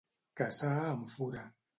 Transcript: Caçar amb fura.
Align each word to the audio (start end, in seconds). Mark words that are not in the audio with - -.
Caçar 0.39 0.71
amb 0.85 1.05
fura. 1.17 1.45